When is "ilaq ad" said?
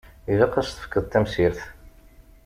0.31-0.65